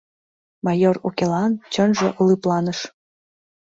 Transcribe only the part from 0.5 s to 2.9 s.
Майор Укелан чонжо лыпланыш.